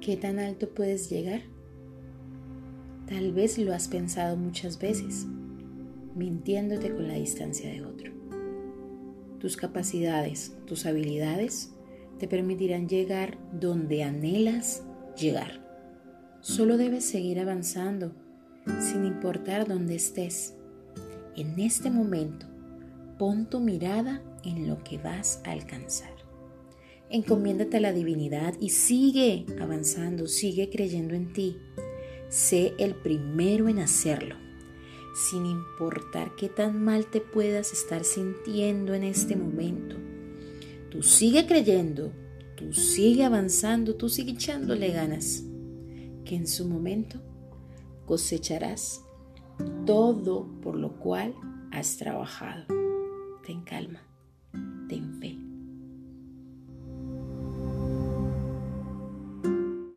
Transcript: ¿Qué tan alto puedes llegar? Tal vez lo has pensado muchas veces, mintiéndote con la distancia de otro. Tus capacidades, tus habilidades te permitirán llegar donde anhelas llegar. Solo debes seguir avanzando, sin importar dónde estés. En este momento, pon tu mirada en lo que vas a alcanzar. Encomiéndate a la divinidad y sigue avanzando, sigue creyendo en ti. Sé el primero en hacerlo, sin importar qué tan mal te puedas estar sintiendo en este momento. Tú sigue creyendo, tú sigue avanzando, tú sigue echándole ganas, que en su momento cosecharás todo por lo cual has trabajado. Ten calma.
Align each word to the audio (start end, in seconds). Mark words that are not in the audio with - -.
¿Qué 0.00 0.16
tan 0.16 0.38
alto 0.38 0.70
puedes 0.70 1.10
llegar? 1.10 1.42
Tal 3.06 3.34
vez 3.34 3.58
lo 3.58 3.74
has 3.74 3.86
pensado 3.86 4.34
muchas 4.34 4.78
veces, 4.78 5.26
mintiéndote 6.14 6.90
con 6.90 7.06
la 7.06 7.14
distancia 7.14 7.70
de 7.70 7.84
otro. 7.84 8.10
Tus 9.40 9.58
capacidades, 9.58 10.56
tus 10.64 10.86
habilidades 10.86 11.74
te 12.18 12.28
permitirán 12.28 12.88
llegar 12.88 13.36
donde 13.52 14.02
anhelas 14.02 14.84
llegar. 15.18 15.60
Solo 16.40 16.78
debes 16.78 17.04
seguir 17.04 17.38
avanzando, 17.38 18.12
sin 18.78 19.04
importar 19.04 19.68
dónde 19.68 19.96
estés. 19.96 20.54
En 21.36 21.58
este 21.58 21.90
momento, 21.90 22.46
pon 23.18 23.50
tu 23.50 23.60
mirada 23.60 24.22
en 24.44 24.66
lo 24.66 24.82
que 24.82 24.96
vas 24.96 25.42
a 25.44 25.50
alcanzar. 25.50 26.19
Encomiéndate 27.12 27.78
a 27.78 27.80
la 27.80 27.92
divinidad 27.92 28.54
y 28.60 28.70
sigue 28.70 29.44
avanzando, 29.60 30.28
sigue 30.28 30.70
creyendo 30.70 31.14
en 31.14 31.32
ti. 31.32 31.58
Sé 32.28 32.72
el 32.78 32.94
primero 32.94 33.68
en 33.68 33.80
hacerlo, 33.80 34.36
sin 35.28 35.44
importar 35.44 36.36
qué 36.36 36.48
tan 36.48 36.80
mal 36.84 37.06
te 37.10 37.20
puedas 37.20 37.72
estar 37.72 38.04
sintiendo 38.04 38.94
en 38.94 39.02
este 39.02 39.34
momento. 39.34 39.96
Tú 40.88 41.02
sigue 41.02 41.46
creyendo, 41.46 42.12
tú 42.56 42.72
sigue 42.72 43.24
avanzando, 43.24 43.96
tú 43.96 44.08
sigue 44.08 44.32
echándole 44.32 44.92
ganas, 44.92 45.42
que 46.24 46.36
en 46.36 46.46
su 46.46 46.68
momento 46.68 47.20
cosecharás 48.06 49.02
todo 49.84 50.46
por 50.62 50.76
lo 50.76 50.96
cual 51.00 51.34
has 51.72 51.96
trabajado. 51.96 52.66
Ten 53.44 53.62
calma. 53.62 54.00